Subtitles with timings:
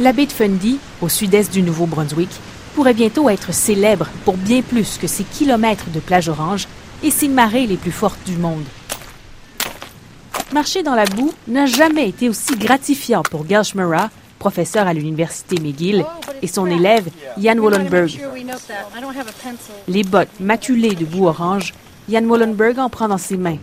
[0.00, 2.30] La baie de Fundy, au sud-est du Nouveau-Brunswick,
[2.76, 6.68] pourrait bientôt être célèbre pour bien plus que ses kilomètres de plage orange
[7.02, 8.62] et ses marées les plus fortes du monde.
[10.52, 15.60] Marcher dans la boue n'a jamais été aussi gratifiant pour Gail Schmera, professeur à l'université
[15.60, 16.04] McGill,
[16.42, 18.20] et son élève Jan Wallenberg.
[19.88, 21.74] Les bottes maculées de boue orange,
[22.08, 23.58] Jan Wallenberg en prend dans ses mains.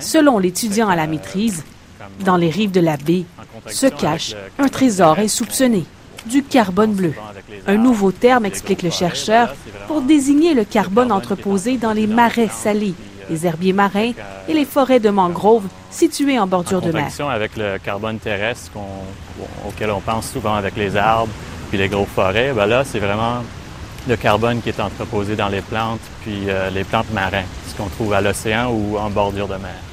[0.00, 1.64] Selon l'étudiant à la maîtrise,
[2.20, 3.24] dans les rives de la baie
[3.66, 5.84] se cache un trésor insoupçonné,
[6.26, 7.14] du carbone bleu.
[7.66, 9.54] Un nouveau terme, explique le chercheur,
[9.86, 12.94] pour désigner le carbone entreposé dans les marais salés,
[13.30, 14.12] les herbiers marins
[14.48, 17.08] et les forêts de mangroves situées en bordure de mer.
[17.30, 18.72] avec le carbone terrestre
[19.66, 21.32] auquel on pense souvent avec les arbres
[21.68, 23.42] puis les grosses forêts, ben là, c'est vraiment
[24.08, 27.88] le carbone qui est entreposé dans les plantes puis euh, les plantes marines, ce qu'on
[27.88, 29.87] trouve à l'océan ou en bordure de mer.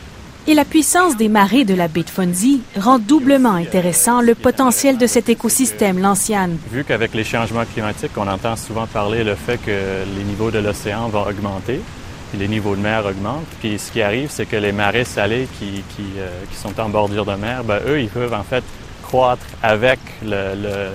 [0.48, 5.00] Et la puissance des marées de la baie de Fundy rend doublement intéressant le potentiel
[5.00, 6.60] de cet écosystème l'ancienne.
[6.72, 9.72] Vu qu'avec les changements climatiques, on entend souvent parler le fait que
[10.16, 11.82] les niveaux de l'océan vont augmenter,
[12.30, 13.48] puis les niveaux de mer augmentent.
[13.60, 16.90] Puis ce qui arrive, c'est que les marées salées qui, qui, euh, qui, sont en
[16.90, 18.64] bordure de mer, ben, eux, ils peuvent en fait
[19.02, 20.90] croître avec le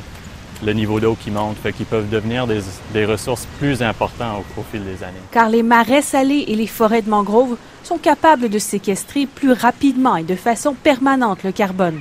[0.64, 4.84] le niveau d'eau qui monte, fait qu'ils peuvent devenir des, ressources plus importantes au, fil
[4.84, 5.20] des années.
[5.30, 10.16] Car les marais salés et les forêts de mangroves sont capables de séquestrer plus rapidement
[10.16, 12.00] et de façon permanente le carbone.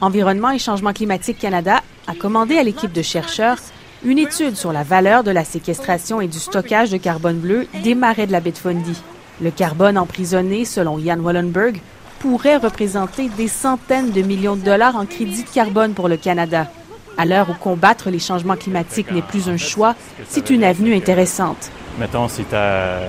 [0.00, 3.58] Environnement et Changement climatique Canada a commandé à l'équipe de chercheurs
[4.04, 7.94] une étude sur la valeur de la séquestration et du stockage de carbone bleu des
[7.94, 8.96] marais de la baie de Fundy.
[9.40, 11.80] Le carbone emprisonné, selon Jan Wallenberg,
[12.20, 16.68] pourrait représenter des centaines de millions de dollars en crédit de carbone pour le Canada.
[17.20, 19.96] À l'heure où combattre les changements climatiques n'est plus un choix,
[20.28, 21.72] c'est une avenue intéressante.
[21.98, 23.00] Mettons, si tu as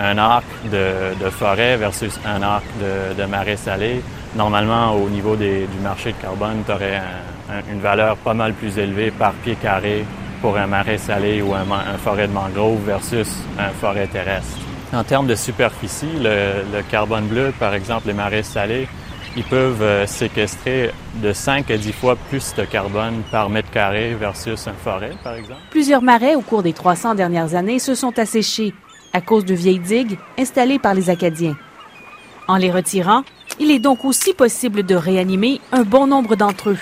[0.00, 4.00] un, arc de, forêt versus un arc de, de marais salé,
[4.34, 8.54] normalement, au niveau du marché de carbone, tu aurais un, un, une valeur pas mal
[8.54, 10.06] plus élevée par pied carré
[10.40, 14.56] pour un marais salé ou un, un forêt de mangrove versus un forêt terrestre.
[14.94, 18.88] En termes de superficie, le, le carbone bleu, par exemple, les marais salés,
[19.36, 24.14] ils peuvent euh, séquestrer de 5 à 10 fois plus de carbone par mètre carré
[24.14, 25.60] versus une forêt, par exemple.
[25.70, 28.74] Plusieurs marais au cours des 300 dernières années se sont asséchés
[29.12, 31.56] à cause de vieilles digues installées par les Acadiens.
[32.46, 33.24] En les retirant,
[33.60, 36.78] il est donc aussi possible de réanimer un bon nombre d'entre eux.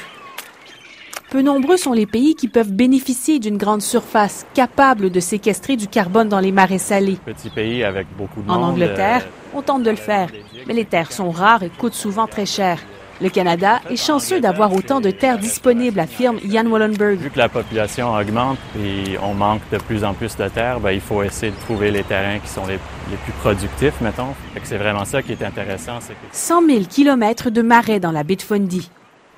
[1.30, 5.88] Peu nombreux sont les pays qui peuvent bénéficier d'une grande surface capable de séquestrer du
[5.88, 7.18] carbone dans les marais salés.
[7.24, 10.28] Petit pays avec beaucoup de En monde, Angleterre, euh, on tente de le faire,
[10.68, 12.78] mais les terres sont rares et coûtent souvent très cher.
[13.20, 17.18] Le Canada est chanceux d'avoir autant de terres disponibles, affirme Jan Wallenberg.
[17.18, 20.92] Vu que la population augmente et on manque de plus en plus de terres, ben,
[20.92, 22.78] il faut essayer de trouver les terrains qui sont les,
[23.10, 24.34] les plus productifs, mettons.
[24.62, 25.98] C'est vraiment ça qui est intéressant.
[26.00, 28.90] c'est que 100 000 kilomètres de marais dans la baie de Fundy.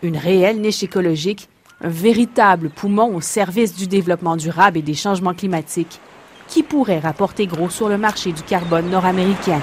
[0.03, 1.49] Une réelle niche écologique,
[1.81, 6.01] un véritable poumon au service du développement durable et des changements climatiques,
[6.49, 9.61] qui pourrait rapporter gros sur le marché du carbone nord-américain.